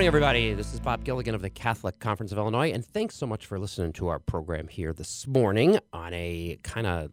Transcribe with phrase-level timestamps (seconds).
[0.00, 0.54] Morning, everybody.
[0.54, 3.58] This is Bob Gilligan of the Catholic Conference of Illinois, and thanks so much for
[3.58, 7.12] listening to our program here this morning on a kind of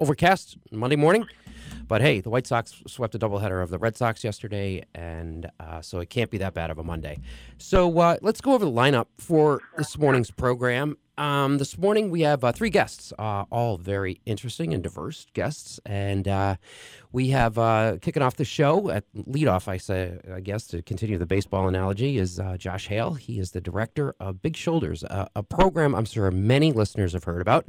[0.00, 1.28] overcast Monday morning.
[1.86, 5.80] But hey, the White Sox swept a doubleheader of the Red Sox yesterday, and uh,
[5.80, 7.20] so it can't be that bad of a Monday.
[7.58, 10.96] So uh, let's go over the lineup for this morning's program.
[11.16, 15.78] Um, this morning we have uh, three guests, uh, all very interesting and diverse guests,
[15.86, 16.56] and uh,
[17.14, 19.68] we have uh, kicking off the show at leadoff.
[19.68, 23.14] I say, I guess, to continue the baseball analogy, is uh, Josh Hale.
[23.14, 27.40] He is the director of Big Shoulders, a program I'm sure many listeners have heard
[27.40, 27.66] about,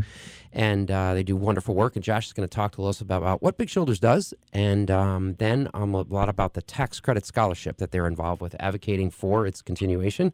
[0.51, 1.95] and uh, they do wonderful work.
[1.95, 4.89] And Josh is going to talk to us about, about what Big Shoulders does, and
[4.89, 9.11] um, then um, a lot about the tax credit scholarship that they're involved with, advocating
[9.11, 10.33] for its continuation.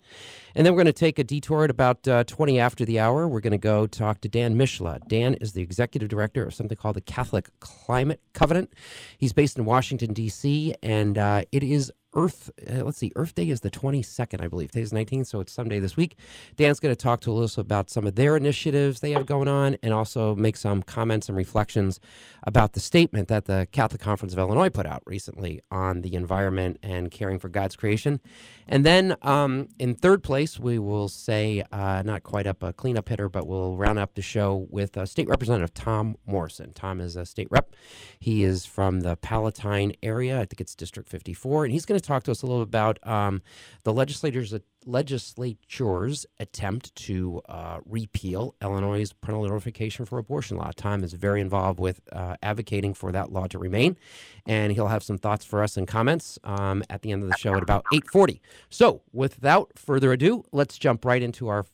[0.56, 3.28] And then we're going to take a detour at about 20 after the hour.
[3.28, 5.06] We're going to go talk to Dan Misleh.
[5.10, 8.72] Dan is the executive director of something called the Catholic Climate Covenant.
[9.18, 13.50] He's based in Washington, D.C., and uh, it is Earth, uh, let's see, Earth Day
[13.50, 14.72] is the 22nd, I believe.
[14.72, 16.18] Today's 19th, so it's Sunday this week.
[16.58, 19.78] Dan's going to talk to us about some of their initiatives they have going on
[19.82, 22.02] and also make some comments and reflections
[22.44, 26.80] about the statement that the Catholic Conference of Illinois put out recently on the environment
[26.84, 28.20] and caring for God's creation.
[28.68, 33.08] And then um, in third place, we will say, uh, not quite up a cleanup
[33.08, 36.74] hitter, but we'll round up the show with uh, State Representative Tom Morrison.
[36.74, 37.74] Tom is a state rep.
[38.20, 40.36] He is from the Palatine area.
[40.36, 41.66] I think it's District 54.
[41.66, 43.42] And he's going to talk to us a little about um,
[43.84, 44.54] the legislators'
[44.86, 50.72] legislature's attempt to uh, repeal Illinois' parental notification for abortion law.
[50.76, 53.98] Tom is very involved with uh, advocating for that law to remain,
[54.46, 57.38] and he'll have some thoughts for us and comments um, at the end of the
[57.38, 58.40] show at about 8:40.
[58.70, 61.66] So, without further ado, let's jump right into our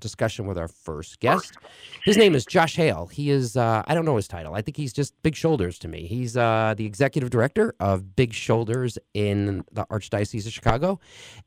[0.00, 1.56] discussion with our first guest.
[2.04, 3.06] His name is Josh Hale.
[3.06, 4.54] He is, uh, I don't know his title.
[4.54, 6.06] I think he's just Big Shoulders to me.
[6.06, 11.00] He's uh, the executive director of Big Shoulders in the Archdiocese of Chicago.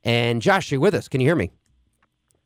[0.04, 1.08] And Josh, you're with us.
[1.08, 1.52] Can you hear me?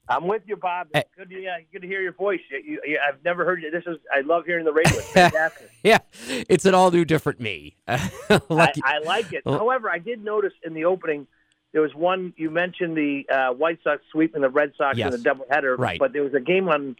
[0.09, 0.87] I'm with you, Bob.
[0.93, 2.41] It's good to, yeah, good to hear your voice.
[2.51, 3.71] You, you, I've never heard you.
[3.71, 4.99] This is I love hearing the radio.
[5.15, 7.77] It's yeah, it's an all new, different me.
[7.87, 8.11] I,
[8.49, 9.43] I like it.
[9.45, 11.27] However, I did notice in the opening–
[11.73, 15.13] there was one you mentioned the uh, White Sox sweeping the Red Sox yes.
[15.13, 15.99] in the doubleheader, right?
[15.99, 16.95] But there was a game on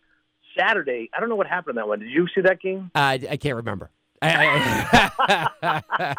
[0.57, 1.09] Saturday.
[1.15, 1.99] I don't know what happened in that one.
[1.99, 2.91] Did you see that game?
[2.93, 3.91] Uh, I can't remember.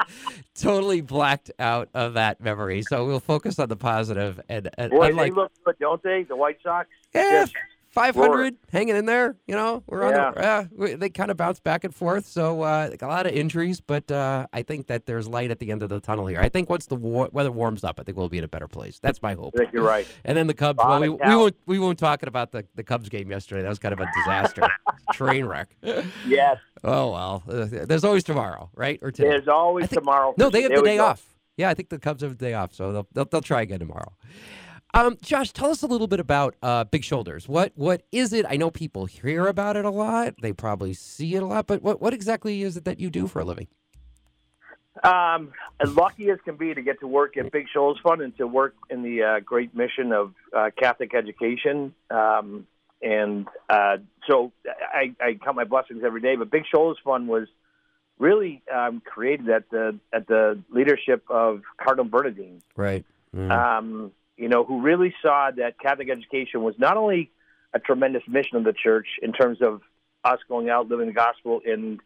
[0.55, 2.83] totally blacked out of that memory.
[2.83, 4.41] So we'll focus on the positive.
[4.49, 6.25] And, and Boy, unlike, they look good, don't they?
[6.25, 6.89] The White Sox.
[7.15, 7.47] Yeah,
[7.95, 9.37] 500 hanging in there.
[9.47, 10.67] You know, we're on yeah.
[10.71, 10.93] the.
[10.93, 12.27] Uh, they kind of bounce back and forth.
[12.27, 15.71] So uh, a lot of injuries, but uh, I think that there's light at the
[15.71, 16.41] end of the tunnel here.
[16.41, 18.69] I think once the war- weather warms up, I think we'll be in a better
[18.69, 18.99] place.
[18.99, 19.55] That's my hope.
[19.57, 20.07] I think you're right.
[20.25, 20.79] And then the Cubs.
[20.79, 23.63] well, we, we won't we won't talking about the, the Cubs game yesterday.
[23.63, 24.69] That was kind of a disaster,
[25.13, 25.77] train wreck.
[26.27, 26.59] Yes.
[26.83, 28.99] Oh well, uh, there's always tomorrow, right?
[29.03, 29.29] Or today.
[29.29, 30.35] There's always think, tomorrow.
[30.37, 31.07] No, they have there the day go.
[31.07, 31.25] off.
[31.57, 33.79] Yeah, I think the Cubs have the day off, so they'll, they'll, they'll try again
[33.79, 34.13] tomorrow.
[34.95, 37.49] Um, Josh, tell us a little bit about uh, Big Shoulders.
[37.49, 38.47] What what is it?
[38.49, 40.35] I know people hear about it a lot.
[40.41, 43.27] They probably see it a lot, but what what exactly is it that you do
[43.27, 43.67] for a living?
[45.03, 48.37] Um, as lucky as can be to get to work at Big Shoulders Fund and
[48.39, 51.93] to work in the uh, great mission of uh, Catholic education.
[52.09, 52.69] Um,
[53.03, 53.97] and uh,
[54.31, 56.37] so I, I count my blessings every day.
[56.37, 57.49] But Big Shoulders Fund was
[58.21, 62.63] really um, created at the at the leadership of Cardinal Bernardin.
[62.77, 63.05] Right.
[63.35, 63.51] Mm.
[63.51, 67.31] Um, you know, who really saw that Catholic education was not only
[67.73, 69.81] a tremendous mission of the church in terms of
[70.25, 72.01] us going out living the gospel and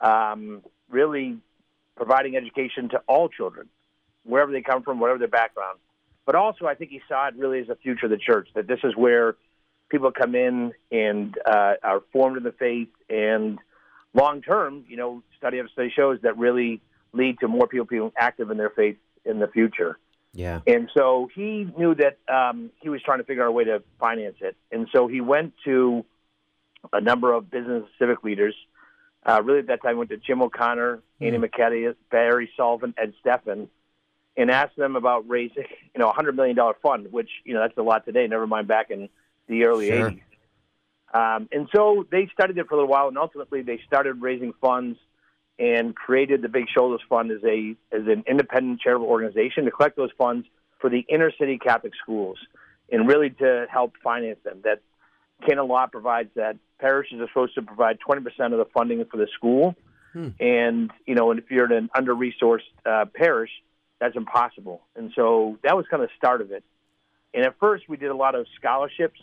[0.00, 1.38] um, really
[1.96, 3.68] providing education to all children,
[4.24, 5.78] wherever they come from, whatever their background.
[6.26, 8.66] But also, I think he saw it really as a future of the church, that
[8.66, 9.36] this is where
[9.88, 13.58] people come in and uh, are formed in the faith and
[14.12, 16.80] long term, you know, study of study shows that really
[17.12, 19.98] lead to more people being active in their faith in the future.
[20.36, 20.60] Yeah.
[20.66, 23.82] And so he knew that um, he was trying to figure out a way to
[23.98, 24.54] finance it.
[24.70, 26.04] And so he went to
[26.92, 28.54] a number of business civic leaders.
[29.24, 31.26] Uh, really, at that time, went to Jim O'Connor, mm.
[31.26, 33.68] Andy McKenna, Barry Sullivan, Ed Stephan.
[34.36, 37.60] and asked them about raising, you know, a hundred million dollar fund, which you know
[37.60, 38.26] that's a lot today.
[38.26, 39.08] Never mind back in
[39.48, 40.10] the early Sure.
[40.10, 40.20] '80s.
[41.14, 44.52] Um, and so they studied it for a little while, and ultimately they started raising
[44.60, 44.98] funds
[45.58, 49.96] and created the Big Shoulders Fund as a as an independent charitable organization to collect
[49.96, 50.46] those funds
[50.80, 52.38] for the inner city Catholic schools,
[52.92, 54.60] and really to help finance them.
[54.64, 54.80] That
[55.46, 58.18] canon law provides that parishes are supposed to provide 20%
[58.52, 59.74] of the funding for the school,
[60.12, 60.28] Hmm.
[60.40, 63.50] and you know, and if you're in an under-resourced uh, parish,
[64.00, 64.82] that's impossible.
[64.94, 66.64] And so that was kind of the start of it.
[67.34, 69.20] And at first, we did a lot of scholarships,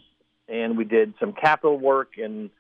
[0.48, 2.52] and we did some capital work and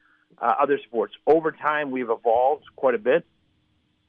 [0.41, 1.13] uh, other sports.
[1.27, 3.23] Over time, we've evolved quite a bit,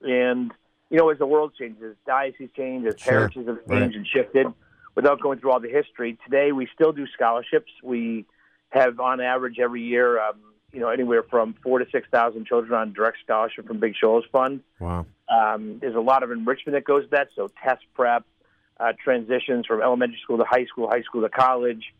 [0.05, 0.53] and
[0.91, 3.13] you know, as the world changes, diocese change, as Sure.
[3.13, 3.95] parishes have changed Right.
[3.97, 4.47] and shifted.
[4.95, 7.73] Without going through all the history, today we still do scholarships.
[7.83, 8.27] We
[8.69, 10.37] have, on average, every year, um,
[10.73, 14.29] you know, anywhere from four to six thousand children on direct scholarship from Big Shoulders
[14.31, 14.61] Fund.
[14.79, 15.07] Wow.
[15.29, 17.29] Um, there's a lot of enrichment that goes with that.
[17.35, 18.25] So test prep,
[18.79, 21.93] uh, transitions from elementary school to high school, high school to college,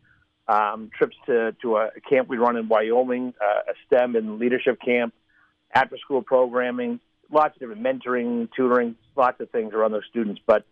[0.47, 4.79] um, trips to, to a camp we run in Wyoming, uh, a STEM and leadership
[4.85, 5.15] camp,
[5.73, 7.01] after school programming,
[7.35, 10.41] lots of different mentoring, tutoring, lots of things around those students.
[10.47, 10.65] But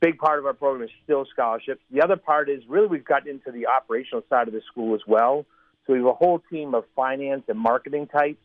[0.00, 1.80] big part of our program is still scholarships.
[1.90, 5.00] The other part is really we've gotten into the operational side of the school as
[5.06, 5.46] well.
[5.86, 8.42] So we have a whole team of finance and marketing types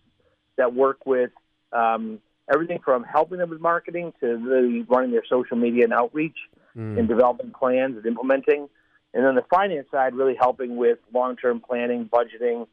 [0.58, 1.32] that work with
[1.74, 2.20] um,
[2.54, 6.38] everything from helping them with marketing to really running their social media and outreach
[6.76, 6.98] Mm.
[6.98, 8.70] and developing plans and implementing.
[9.14, 12.68] And then the finance side, really helping with long term planning, budgeting,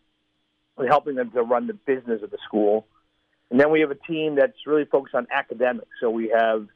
[0.76, 2.87] and helping them to run the business of the school.
[3.50, 5.89] And then we have a team that's really focused on academics.
[6.00, 6.67] So we have,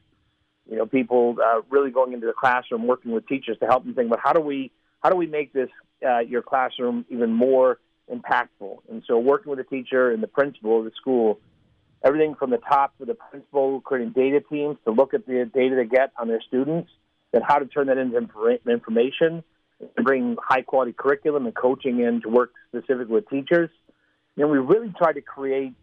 [0.69, 3.93] you know, people uh, really going into the classroom, working with teachers to help them
[3.93, 4.71] think about how do we
[5.03, 5.69] how do we make this
[6.07, 7.79] uh, your classroom even more
[8.11, 8.79] impactful.
[8.89, 11.39] And so working with the teacher and the principal of the school,
[12.03, 15.75] everything from the top to the principal, creating data teams to look at the data
[15.75, 16.89] they get on their students
[17.33, 18.17] and how to turn that into
[18.69, 19.43] information
[19.79, 23.69] and bring high quality curriculum and coaching in to work specifically with teachers.
[24.37, 25.73] And we really tried to create,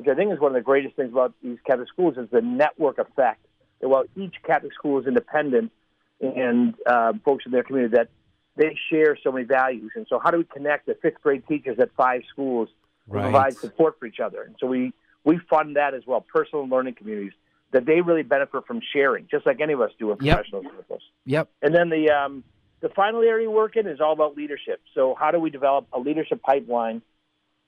[0.00, 2.40] which I think is one of the greatest things about these Catholic schools, is the
[2.40, 3.44] network effect.
[3.80, 5.72] That while each Catholic school is independent
[6.20, 8.08] and uh, folks in their community, that
[8.56, 9.92] they share so many values.
[9.94, 12.74] And so, how do we connect the fifth grade teachers at five schools to
[13.16, 13.22] Right.
[13.24, 14.42] provide support for each other?
[14.42, 14.92] And so we
[15.24, 17.32] we fund that as well, personal learning communities
[17.72, 20.36] that they really benefit from sharing, just like any of us do in Yep.
[20.36, 21.02] professional circles.
[21.26, 21.48] Yep.
[21.60, 22.42] And then the um,
[22.80, 24.80] the final area we work in is all about leadership.
[24.94, 27.02] So how do we develop a leadership pipeline?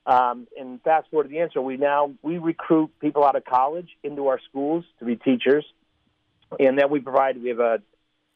[0.05, 3.89] Um, and fast forward to the answer, we now we recruit people out of college
[4.03, 5.65] into our schools to be teachers,
[6.59, 7.83] and then we provide we have a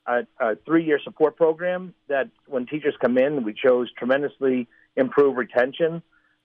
[0.06, 5.36] a, a three year support program that when teachers come in, we chose tremendously improve
[5.36, 6.02] retention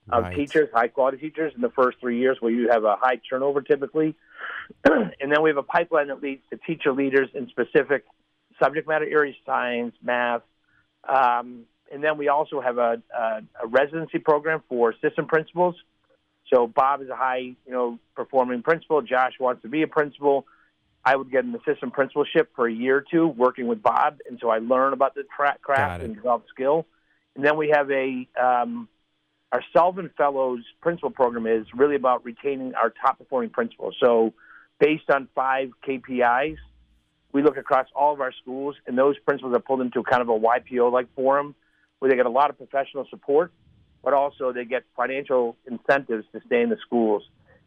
[0.09, 0.35] of Right.
[0.35, 3.61] teachers, high quality teachers in the first three years where you have a high turnover
[3.61, 4.15] typically.
[4.85, 8.05] and then we have a pipeline that leads to teacher leaders in specific
[8.61, 10.41] subject matter areas, science, math.
[11.07, 15.75] Um, and then we also have a, a, a residency program for assistant principals.
[16.51, 19.01] So Bob is a high, you know, performing principal.
[19.01, 20.45] Josh wants to be a principal.
[21.03, 24.37] I would get an assistant principalship for a year or two working with Bob, and
[24.39, 26.85] so I learn about the tra- craft and develop skill.
[27.35, 28.87] And then we have a um,
[29.51, 33.95] our Sullivan Fellows principal program is really about retaining our top performing principals.
[33.99, 34.33] So,
[34.79, 36.57] based on five KPIs,
[37.33, 40.29] we look across all of our schools, and those principals are pulled into kind of
[40.29, 41.55] a YPO like forum
[42.01, 43.53] where they get a lot of professional support,
[44.03, 47.21] but also they get financial incentives to stay in the schools.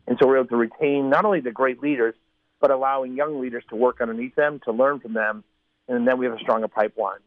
[0.09, 2.17] And so we're able to retain not only the great leaders,
[2.61, 5.45] but allowing young leaders to work underneath them, to learn from them,
[5.87, 7.21] and then we have a stronger pipeline.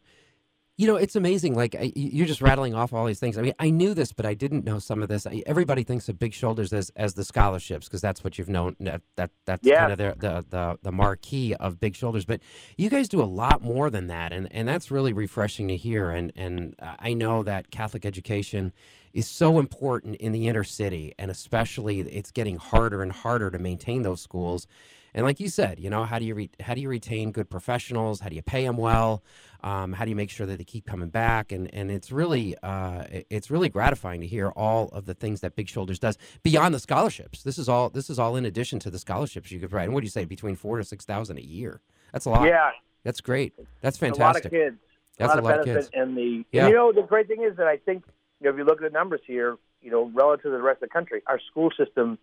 [0.79, 1.55] You know, it's amazing.
[1.55, 3.35] Like I, you're just rattling off all these things.
[3.35, 5.25] I mean, I knew this, but I didn't know some of this.
[5.25, 8.75] I, everybody thinks of Big Shoulders as as the scholarships because that's what you've known.
[8.79, 9.79] That, that that's Yeah.
[9.79, 12.25] kind of the, the the the marquee of Big Shoulders.
[12.25, 12.41] But
[12.77, 16.11] you guys do a lot more than that, and and that's really refreshing to hear.
[16.11, 18.71] And and I know that Catholic education
[19.13, 23.57] is so important in the inner city, and especially it's getting harder and harder to
[23.57, 24.67] maintain those schools.
[25.13, 27.49] And like you said, you know, how do you re- how do you retain good
[27.49, 28.19] professionals?
[28.19, 29.23] How do you pay them well?
[29.63, 31.51] Um, how do you make sure that they keep coming back?
[31.51, 35.55] And and it's really uh, it's really gratifying to hear all of the things that
[35.55, 37.43] Big Shoulders does beyond the scholarships.
[37.43, 39.85] This is all this is all in addition to the scholarships you could provide.
[39.85, 40.25] And what do you say?
[40.25, 41.81] Between four to six thousand a year.
[42.11, 42.47] That's a lot.
[42.47, 42.71] Yeah,
[43.03, 43.53] That's great.
[43.81, 44.21] That's fantastic.
[44.21, 44.77] a lot of kids.
[45.17, 45.89] That's a lot, of, benefit kids.
[45.93, 46.45] in the.
[46.51, 46.65] Yeah.
[46.65, 48.03] And you know, the great thing is that I think
[48.39, 50.83] you know if you look at the numbers here, you know, relative to the rest
[50.83, 52.19] of the country, our school system,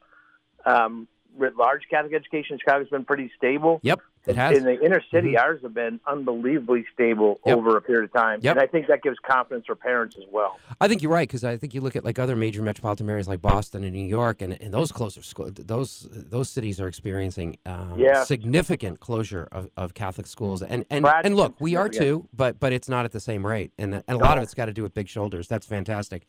[0.64, 1.08] um,
[1.44, 3.80] writ large, Catholic education in Chicago has been pretty stable.
[3.82, 4.00] Yep.
[4.26, 4.56] It has.
[4.56, 5.44] In the inner city, mm-hmm.
[5.44, 7.58] ours have been unbelievably stable yep.
[7.58, 8.56] over a period of time, yep.
[8.56, 10.58] and I think that gives confidence for parents as well.
[10.80, 13.28] I think you're right because I think you look at like other major metropolitan areas
[13.28, 17.58] like Boston and New York, and, and those closure schools, those those cities are experiencing
[17.66, 18.24] um, yeah.
[18.24, 22.72] significant closure of, of Catholic schools, and and, and look, we are too, but but
[22.72, 24.82] it's not at the same rate, and, and a lot of it's got to do
[24.82, 25.48] with big shoulders.
[25.48, 26.26] That's fantastic.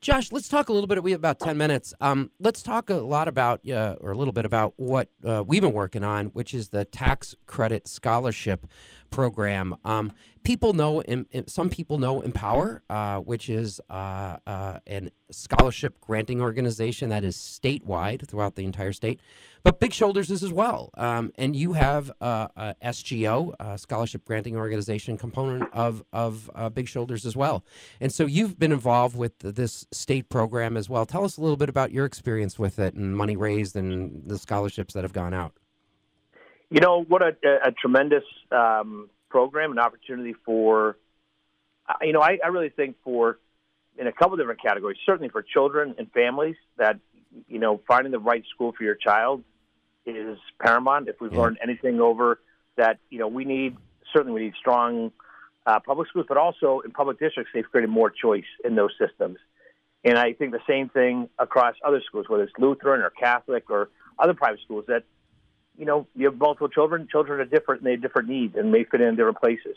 [0.00, 1.02] Josh, let's talk a little bit.
[1.02, 1.94] We have about ten minutes.
[2.00, 5.62] Um, let's talk a lot about uh, or a little bit about what uh, we've
[5.62, 8.66] been working on, which is the tax credit scholarship
[9.10, 9.76] program.
[9.84, 10.12] Um,
[10.42, 11.02] people know,
[11.46, 17.36] some people know Empower, uh, which is uh, uh, an scholarship granting organization that is
[17.36, 19.20] statewide throughout the entire state.
[19.62, 20.90] But Big Shoulders is as well.
[20.96, 26.88] Um, and you have a SGO, a scholarship granting organization component of, of uh, Big
[26.88, 27.64] Shoulders as well.
[28.00, 31.06] And so you've been involved with this state program as well.
[31.06, 34.38] Tell us a little bit about your experience with it and money raised and the
[34.38, 35.54] scholarships that have gone out.
[36.70, 40.96] You know, what a, a tremendous um, program and opportunity for,
[41.88, 43.38] uh, you know, I, I really think for,
[43.96, 46.98] in a couple different categories, certainly for children and families that,
[47.48, 49.44] you know, finding the right school for your child
[50.06, 51.08] is paramount.
[51.08, 51.40] If we've yeah.
[51.40, 52.40] learned anything over
[52.76, 53.76] that, you know, we need,
[54.12, 55.12] certainly we need strong
[55.66, 59.38] uh, public schools, but also in public districts, they've created more choice in those systems.
[60.04, 63.88] And I think the same thing across other schools, whether it's Lutheran or Catholic or
[64.18, 65.04] other private schools, that
[65.78, 67.08] you know, you have multiple children.
[67.10, 69.76] Children are different and they have different needs and may fit in different places.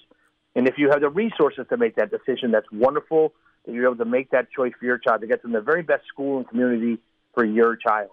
[0.55, 3.33] And if you have the resources to make that decision, that's wonderful
[3.65, 5.83] that you're able to make that choice for your child to get them the very
[5.83, 6.99] best school and community
[7.33, 8.11] for your child.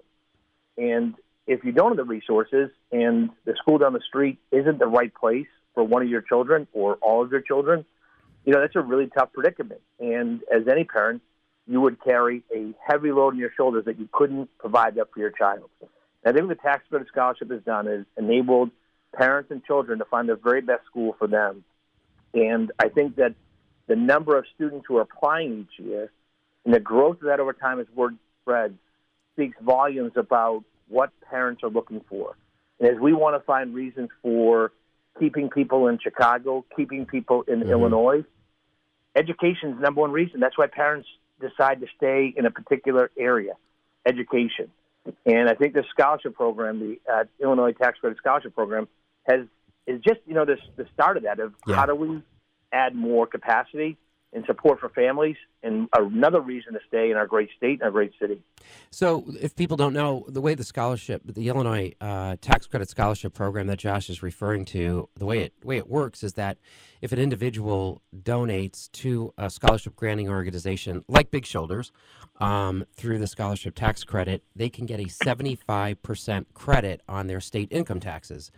[0.76, 1.14] And
[1.46, 5.14] if you don't have the resources and the school down the street isn't the right
[5.14, 7.84] place for one of your children or all of your children,
[8.44, 9.80] you know, that's a really tough predicament.
[9.98, 11.22] And as any parent,
[11.66, 15.20] you would carry a heavy load on your shoulders that you couldn't provide that for
[15.20, 15.68] your child.
[16.25, 18.70] I think the tax credit scholarship has done is enabled
[19.14, 21.64] parents and children to find the very best school for them.
[22.35, 23.35] And I think that
[23.87, 26.11] the number of students who are applying each year
[26.64, 28.75] and the growth of that over time as word spreads
[29.35, 32.37] speaks volumes about what parents are looking for.
[32.80, 34.73] And as we want to find reasons for
[35.18, 37.70] keeping people in Chicago, keeping people in mm-hmm.
[37.70, 38.25] Illinois,
[39.14, 40.40] education is the number one reason.
[40.40, 41.08] That's why parents
[41.40, 43.52] decide to stay in a particular area,
[44.04, 44.70] education.
[45.25, 48.88] And I think the scholarship program, the uh, Illinois Tax Credit Scholarship Program,
[49.28, 49.46] has
[49.86, 51.76] is just you know the the start of that of yeah.
[51.76, 52.22] how do we
[52.72, 53.96] add more capacity
[54.36, 57.90] and support for families, and another reason to stay in our great state and our
[57.90, 58.42] great city.
[58.90, 63.32] So, if people don't know, the way the scholarship, the Illinois uh, Tax Credit Scholarship
[63.32, 66.58] Program that Josh is referring to, the way it way it works is that
[67.00, 71.90] if an individual donates to a scholarship granting organization like Big Shoulders
[72.38, 77.68] um, through the scholarship tax credit, they can get a 75% credit on their state
[77.70, 78.50] income taxes.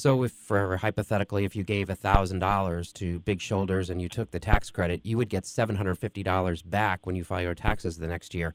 [0.00, 4.40] So, if for hypothetically, if you gave $1,000 to Big Shoulders and you took the
[4.40, 8.54] tax credit, you would get $750 back when you file your taxes the next year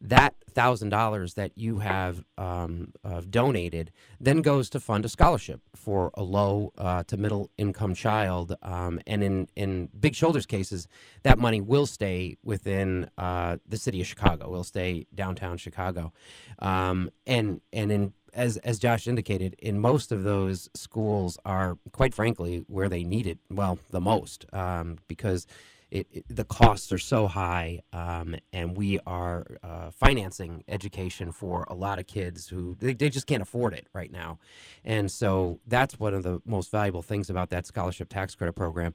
[0.00, 5.60] that thousand dollars that you have um, uh, donated then goes to fund a scholarship
[5.74, 8.54] for a low uh, to middle income child.
[8.62, 10.88] Um, and in in Big Shoulders cases,
[11.22, 14.50] that money will stay within uh, the city of Chicago.
[14.50, 16.12] Will stay downtown Chicago.
[16.58, 22.14] Um, and and in as as Josh indicated, in most of those schools are quite
[22.14, 25.46] frankly where they need it well the most um, because
[25.90, 31.64] it, it, the costs are so high, um, and we are uh, financing education for
[31.68, 34.40] a lot of kids who they, they, just can't afford it right now.
[34.84, 38.92] And so that's one of the most valuable things about that scholarship tax credit program.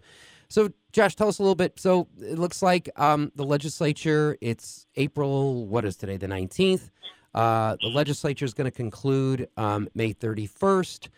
[0.49, 1.79] So, Josh, tell us a little bit.
[1.79, 6.89] So, it looks like um, the legislature, it's April, what is today, the 19th?
[7.33, 11.09] Uh, the legislature is going to conclude um, May 31st.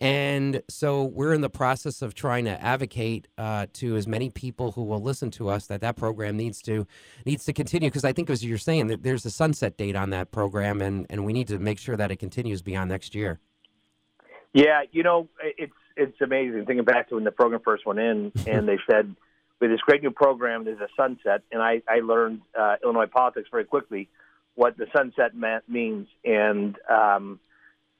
[0.00, 4.72] And so we're in the process of trying to advocate uh, to as many people
[4.72, 6.86] who will listen to us that that program needs to
[7.26, 10.10] needs to continue because I think as you're saying that there's a sunset date on
[10.10, 13.40] that program and, and we need to make sure that it continues beyond next year.
[14.52, 18.30] Yeah, you know it's it's amazing thinking back to when the program first went in
[18.46, 19.16] and they said
[19.60, 23.48] with this great new program there's a sunset and I I learned uh, Illinois politics
[23.50, 24.08] very quickly
[24.58, 25.30] what the sunset
[25.68, 27.38] means and um,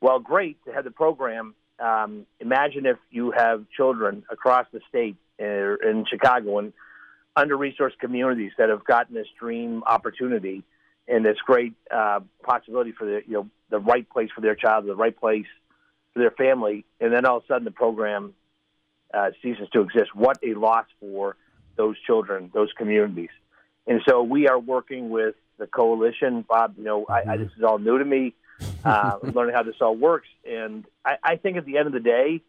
[0.00, 5.14] well great to have the program um, imagine if you have children across the state
[5.40, 5.44] uh,
[5.88, 6.72] in Chicago and
[7.36, 10.64] under-resourced communities that have gotten this dream opportunity
[11.06, 14.84] and this great uh, possibility for the you know the right place for their child,
[14.86, 15.46] the right place
[16.12, 18.34] for their family, and then all of a sudden the program
[19.14, 20.12] uh, ceases to exist.
[20.12, 21.36] What a loss for
[21.76, 23.30] those children, those communities.
[23.86, 26.44] And so we are working with the coalition.
[26.48, 28.34] Bob, you know, I, I, this is all new to me
[28.84, 30.28] uh, learning how this all works.
[30.48, 32.42] And I, I think at the end of the day,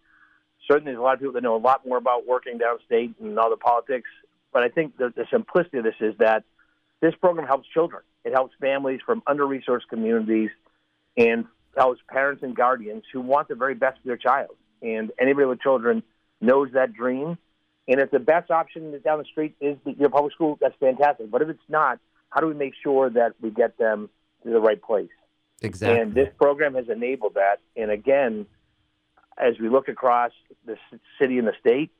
[0.70, 3.38] certainly there's a lot of people that know a lot more about working downstate and
[3.38, 4.10] all the politics.
[4.52, 6.44] But I think the, the simplicity of this is that
[7.02, 8.04] this program helps children.
[8.26, 10.50] It helps families from under-resourced communities
[11.16, 11.46] and
[11.78, 14.52] helps parents and guardians who want the very best for their child.
[14.82, 16.04] And anybody with children
[16.42, 17.38] knows that dream.
[17.88, 21.32] And if the best option down the street is your public school, that's fantastic.
[21.32, 22.00] But if it's not,
[22.30, 24.10] how do we make sure that we get them
[24.44, 25.10] to the right place?
[25.62, 26.00] Exactly.
[26.00, 27.60] And this program has enabled that.
[27.76, 28.46] And again,
[29.38, 30.32] as we look across
[30.66, 30.78] the
[31.20, 31.92] city and the state,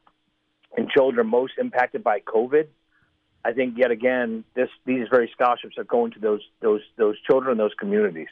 [0.78, 2.68] and children most impacted by COVID,
[3.44, 7.58] I think yet again, this these very scholarships are going to those those those children,
[7.58, 8.28] those communities,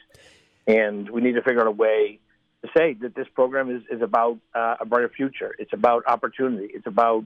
[0.66, 2.20] and we need to figure out a way
[2.62, 5.54] to say that this program is is about uh, a brighter future.
[5.58, 6.68] It's about opportunity.
[6.72, 7.24] It's about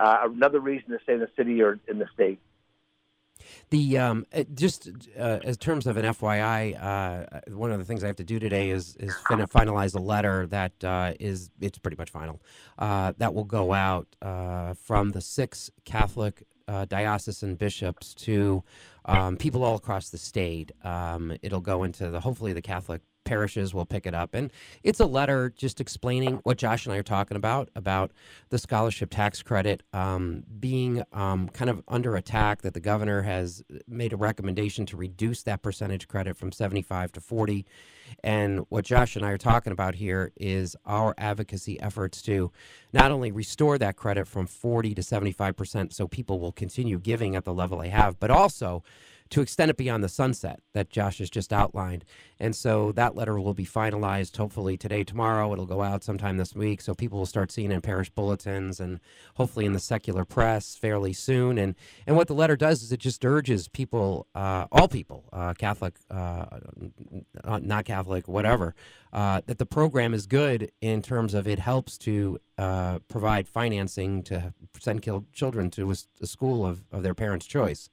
[0.00, 2.40] uh, another reason to stay in the city or in the state.
[3.70, 8.06] The um, just uh, in terms of an FYI, uh, one of the things I
[8.06, 11.96] have to do today is is fin- finalize a letter that uh, is it's pretty
[11.96, 12.40] much final
[12.78, 18.62] uh, that will go out uh, from the six Catholic uh, diocesan bishops to
[19.06, 20.70] um, people all across the state.
[20.84, 24.34] Um, it'll go into the hopefully the Catholic parishes will pick it up.
[24.34, 24.50] And
[24.82, 28.10] it's a letter just explaining what Josh and I are talking about about
[28.48, 33.62] the scholarship tax credit um, being um, kind of under attack, that the governor has
[33.86, 37.66] made a recommendation to reduce that percentage credit from 75 to 40.
[38.24, 42.50] And what Josh and I are talking about here is our advocacy efforts to
[42.94, 47.44] not only restore that credit from 40 to 75% so people will continue giving at
[47.44, 48.82] the level they have, but also
[49.30, 52.04] to extend it beyond the sunset that Josh has just outlined.
[52.40, 55.52] And so that letter will be finalized hopefully today, tomorrow.
[55.52, 56.80] It'll go out sometime this week.
[56.80, 59.00] So people will start seeing it in parish bulletins and
[59.34, 61.58] hopefully in the secular press fairly soon.
[61.58, 61.74] And,
[62.06, 65.96] and what the letter does is it just urges people, uh, all people, uh, Catholic,
[66.10, 66.46] uh,
[67.44, 68.74] not Catholic, whatever,
[69.12, 74.22] uh, that the program is good in terms of it helps to uh, provide financing
[74.24, 77.88] to send children to a, a school of, of their parents' choice.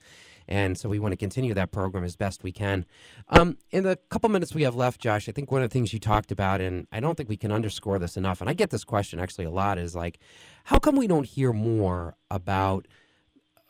[0.47, 2.85] And so we want to continue that program as best we can.
[3.29, 5.93] Um, in the couple minutes we have left, Josh, I think one of the things
[5.93, 8.69] you talked about, and I don't think we can underscore this enough, and I get
[8.69, 10.19] this question actually a lot, is like,
[10.65, 12.87] how come we don't hear more about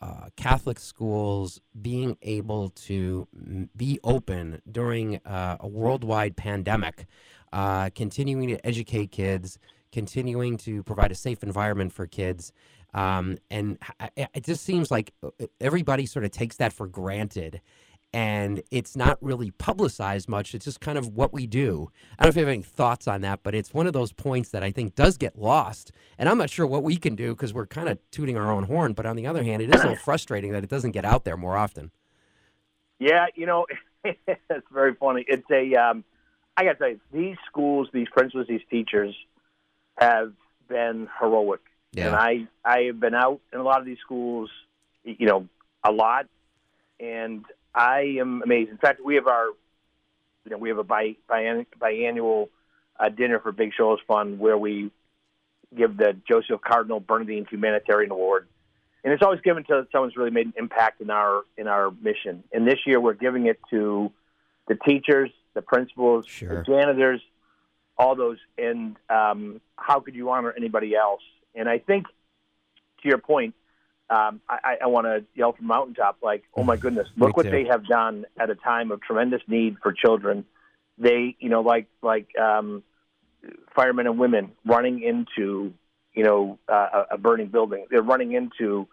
[0.02, 3.28] uh, Catholic schools being able to
[3.76, 7.08] be open during uh, a worldwide pandemic,
[7.54, 9.58] uh, continuing to educate kids,
[9.92, 12.52] continuing to provide a safe environment for kids,
[12.96, 13.78] um, and
[14.16, 15.30] it just seems like uh,
[15.60, 17.62] everybody sort of takes that for granted.
[18.14, 20.56] And it's not really publicized much.
[20.56, 21.92] It's just kind of what we do.
[22.18, 24.14] I don't know if you have any thoughts on that, but it's one of those
[24.14, 25.92] points that I think does get lost.
[26.18, 28.64] And I'm not sure what we can do because we're kind of tooting our own
[28.64, 28.94] horn.
[28.94, 31.26] But on the other hand, it is a little frustrating that it doesn't get out
[31.26, 31.92] there more often.
[32.98, 33.66] Yeah, you know,
[34.06, 35.26] it's very funny.
[35.28, 36.06] It's a, um,
[36.56, 39.14] I got to tell you, these schools, these principals, these teachers
[40.00, 40.32] have
[40.70, 41.60] been heroic
[41.96, 42.08] yeah.
[42.08, 44.50] And I I have been out in a lot of these schools,
[45.04, 45.48] you know,
[45.84, 46.28] a lot,
[47.00, 48.72] and I am amazed.
[48.72, 49.48] In fact, we have our,
[50.46, 52.50] you know, we have a bi, bi biannual
[53.00, 54.92] uh, dinner for Big Shows Fund where we
[55.76, 58.48] give the Joseph Cardinal Bernardin Humanitarian Award,
[59.04, 61.92] and it's always given to someone who's really made an impact in our in our
[61.92, 62.44] mission.
[62.52, 64.12] And this year, we're giving it to
[64.68, 66.58] the teachers, the principals, sure.
[66.58, 67.22] the janitors,
[67.98, 68.38] all those.
[68.58, 71.22] And um, how could you honor anybody else?
[71.56, 72.08] And I think,
[73.02, 73.56] to your point,
[74.10, 77.66] um, I, I want to yell from mountaintop, like, oh my goodness, look what they
[77.66, 80.46] have done at a time of tremendous need for children.
[80.98, 82.84] They, you know, like like um,
[83.76, 85.74] firemen and women running into,
[86.14, 87.88] you know, uh, a burning building.
[87.90, 88.88] They're running into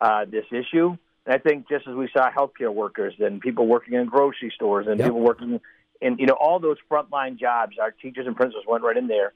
[0.00, 0.96] uh, this issue.
[1.26, 4.86] And I think just as we saw healthcare workers and people working in grocery stores
[4.88, 5.08] and yep.
[5.08, 5.60] people working
[6.00, 9.32] in, you know, all those frontline jobs, our teachers and principals went right in there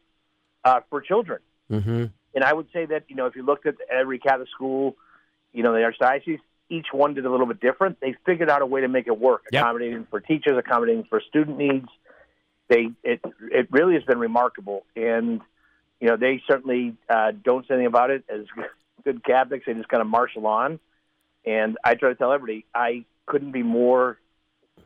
[0.64, 1.40] uh, for children.
[1.70, 2.04] Mm-hmm.
[2.34, 4.96] And I would say that, you know, if you looked at every Catholic school,
[5.52, 7.98] you know, the archdiocese, each one did a little bit different.
[8.00, 9.62] They figured out a way to make it work, yep.
[9.62, 11.88] accommodating for teachers, accommodating for student needs.
[12.68, 13.20] They it
[13.52, 15.40] it really has been remarkable, and
[16.00, 18.46] you know they certainly uh, don't say anything about it as
[19.04, 19.64] good Catholics.
[19.66, 20.80] They just kind of marshal on.
[21.44, 24.18] And I try to tell everybody I couldn't be more.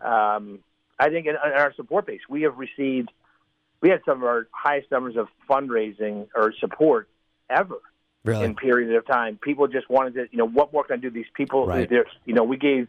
[0.03, 0.59] Um,
[0.99, 3.11] I think in, in our support base, we have received
[3.81, 7.09] we had some of our highest numbers of fundraising or support
[7.51, 7.81] ever
[8.25, 8.45] really?
[8.45, 9.39] in periods of time.
[9.43, 11.11] People just wanted to, you know, what more can I do?
[11.11, 11.91] These people, right.
[12.25, 12.89] you know, we gave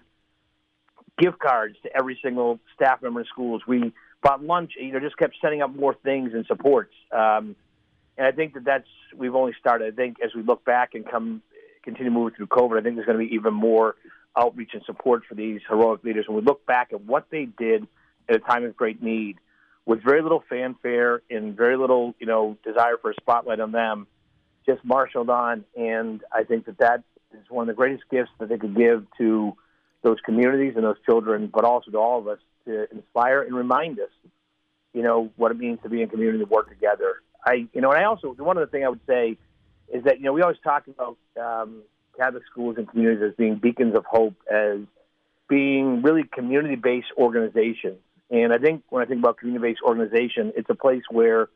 [1.18, 3.62] gift cards to every single staff member in schools.
[3.68, 6.94] We bought lunch, you know, just kept setting up more things and supports.
[7.12, 7.56] Um,
[8.18, 9.94] and I think that that's we've only started.
[9.94, 11.42] I think as we look back and come
[11.84, 13.96] continue moving through COVID, I think there's going to be even more
[14.38, 16.26] outreach and support for these heroic leaders.
[16.28, 17.88] When we look back at what they did
[18.30, 19.38] at a time of great need,
[19.86, 24.08] with very little fanfare and very little, you know, desire for a spotlight on them,
[24.66, 25.66] just marshaled on.
[25.76, 29.06] And I think that that is one of the greatest gifts that they could give
[29.18, 29.56] to
[30.04, 34.00] those communities and those children, but also to all of us to inspire and remind
[34.00, 34.10] us,
[34.94, 37.16] you know, what it means to be in community and work together.
[37.46, 39.38] I, you know, and I also, one other thing I would say
[39.92, 41.82] is that, you know, we always talk about um,
[42.18, 44.80] Catholic schools and communities as being beacons of hope, as
[45.50, 47.98] being really community based organizations.
[48.30, 51.50] And I think when I think about community based organization, it's a place where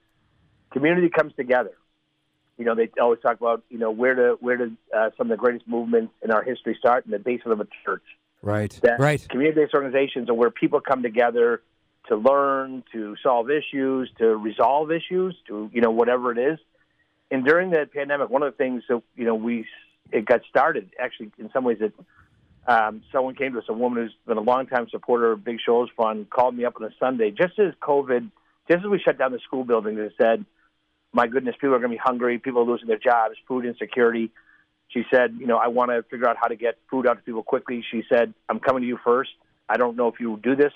[0.71, 1.71] community comes together.
[2.57, 5.37] You know, they always talk about, you know, where do where did uh, some of
[5.37, 8.03] the greatest movements in our history start in the basement of a church.
[8.41, 8.77] Right.
[8.83, 9.27] That right.
[9.29, 11.61] Community based organizations are where people come together
[12.07, 16.59] to learn, to solve issues, to resolve issues, to you know whatever it is.
[17.31, 19.65] And during the pandemic, one of the things that you know we
[20.11, 21.93] it got started actually in some ways it
[22.67, 25.91] um, someone came to us, a woman who's been a longtime supporter of Big Shoulders
[25.95, 28.31] Fund, called me up on a Sunday just as COVID,
[28.69, 30.45] just as we shut down the school buildings and said,
[31.15, 32.37] "My goodness, people are going to be hungry.
[32.37, 34.31] People are losing their jobs, food insecurity."
[34.89, 37.23] She said, "You know, I want to figure out how to get food out to
[37.23, 39.31] people quickly." She said, "I'm coming to you first.
[39.67, 40.73] I don't know if you do this,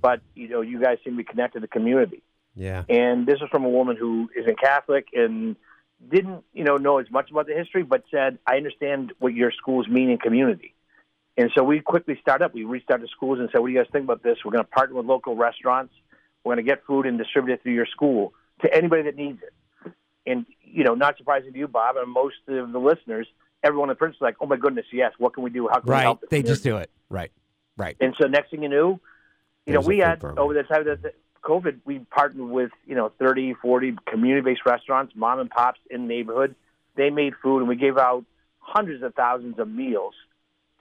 [0.00, 2.22] but you know, you guys seem to be connected to the community."
[2.54, 2.84] Yeah.
[2.88, 5.56] And this is from a woman who isn't Catholic and
[6.08, 9.50] didn't, you know, know as much about the history, but said, "I understand what your
[9.52, 10.74] schools mean in community."
[11.36, 12.54] And so we quickly started up.
[12.54, 14.38] We reached out to schools and said, "What do you guys think about this?
[14.44, 15.94] We're going to partner with local restaurants.
[16.42, 19.42] We're going to get food and distribute it through your school to anybody that needs
[19.42, 19.52] it."
[20.30, 23.26] And you know, not surprising to you, Bob, and most of the listeners,
[23.62, 25.12] everyone in principle, like, "Oh my goodness, yes!
[25.18, 25.68] What can we do?
[25.68, 26.02] How can we Right.
[26.02, 26.90] help?" the They just do it.
[27.08, 27.32] Right.
[27.76, 27.96] Right.
[28.00, 28.76] And so next thing you knew,
[29.66, 30.42] you know, There's we had program.
[30.44, 31.12] over the time of the
[31.42, 36.08] COVID, we partnered with, you know, 30, 40 community-based restaurants, mom and pops in the
[36.08, 36.54] neighborhood.
[36.96, 38.24] They made food and we gave out
[38.58, 40.14] hundreds of thousands of meals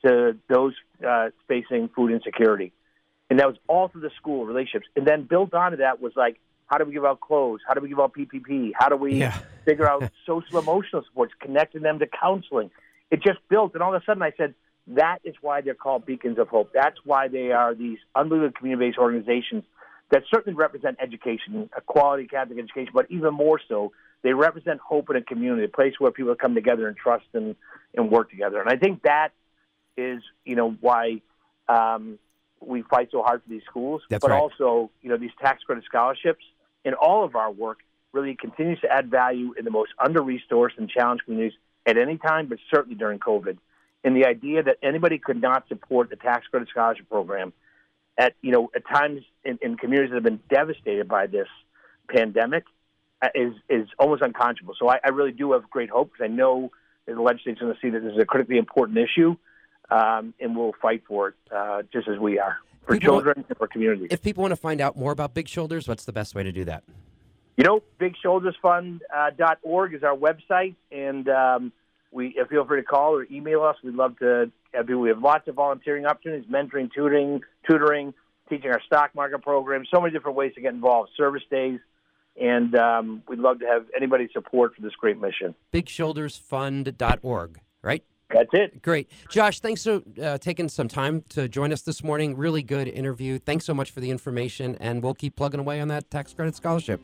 [0.06, 0.74] to those
[1.08, 2.74] uh, facing food insecurity.
[3.30, 4.88] And that was all through the school relationships.
[4.98, 6.38] And then built onto that was like,
[6.70, 7.62] how do we give out clothes?
[7.68, 8.72] How do we give out PPP?
[8.78, 9.40] How do we Yeah.
[9.66, 12.70] figure out social emotional supports, connecting them to counseling?
[13.12, 13.74] It just built.
[13.74, 14.54] And all of a sudden I said,
[14.88, 16.72] that is why they're called beacons of hope.
[16.74, 19.64] That's why they are these unbelievable community-based organizations
[20.12, 23.92] that certainly represent education, a quality Catholic education, but even more so,
[24.24, 27.56] they represent hope in a community, a place where people come together and trust and,
[27.96, 28.60] and work together.
[28.60, 29.30] And I think that
[29.96, 31.22] is, you know, why
[31.68, 32.18] um,
[32.60, 34.42] we fight so hard for these schools, That's but right.
[34.42, 36.44] also, you know, these tax credit scholarships
[36.86, 37.80] in all of our work
[38.14, 42.48] really continues to add value in the most under-resourced and challenged communities at any time,
[42.48, 43.58] but certainly during COVID.
[44.04, 47.54] And the idea that anybody could not support the tax credit scholarship program
[48.18, 51.48] at you know at times in, in communities that have been devastated by this
[52.10, 52.64] pandemic
[53.22, 54.76] uh, is is almost unconscionable.
[54.80, 56.72] So I, I really do have great hope because I know
[57.06, 59.36] that the legislature is going to see that this is a critically important issue,
[59.92, 63.58] um, and we'll fight for it uh, just as we are for People children and
[63.58, 64.08] for communities.
[64.12, 66.52] If people want to find out more about Big Shoulders, what's the best way to
[66.52, 66.84] do that?
[67.58, 71.74] You know, BigShouldersFund.org uh, dot org is our website, and um,
[72.12, 73.76] we uh, feel free to call or email us.
[73.84, 74.52] We'd love to.
[74.74, 75.02] Have people.
[75.02, 78.14] We have lots of volunteering opportunities, mentoring, tutoring, tutoring,
[78.50, 79.84] teaching our stock market program.
[79.92, 81.10] So many different ways to get involved.
[81.18, 81.80] Service days,
[82.40, 85.56] and um, we'd love to have anybody's support for this great mission.
[85.74, 88.04] BigShoulders.fund.org, right?
[88.32, 88.82] That's it.
[88.82, 89.10] Great.
[89.30, 92.38] Josh, thanks for uh, taking some time to join us this morning.
[92.38, 93.40] Really good interview.
[93.40, 96.56] Thanks so much for the information, and we'll keep plugging away on that tax credit
[96.56, 97.02] scholarship.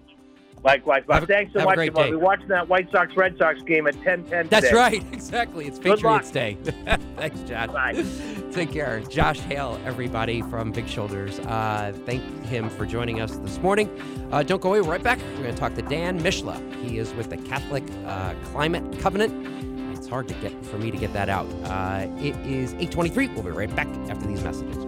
[0.64, 1.20] Likewise, Bob.
[1.20, 1.76] Have Thanks so much.
[1.76, 4.48] great We'll be watching that White Sox Red Sox game at ten ten.
[4.48, 4.76] That's today.
[4.78, 5.04] right.
[5.14, 5.68] Exactly.
[5.68, 5.78] It's.
[5.80, 6.58] Patriots Day.
[7.18, 7.68] thanks, Josh.
[7.68, 8.04] Bye.
[8.52, 9.00] Take care.
[9.02, 11.40] Josh Hale, everybody from Big Shoulders.
[11.40, 13.90] Uh, thank him for joining us this morning.
[14.32, 14.82] Uh, don't go away.
[14.82, 15.20] We're right back.
[15.36, 16.60] We're going to talk to Dan Misleh.
[16.84, 19.75] He is with the Catholic uh, Climate Covenant.
[20.16, 21.46] Hard to get for me to get that out.
[21.66, 23.34] Uh, it is 8:23.
[23.34, 24.85] We'll be right back after these messages.